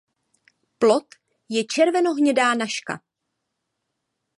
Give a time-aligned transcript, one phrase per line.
[0.77, 1.05] Plod
[1.49, 3.01] je červenohnědá nažka.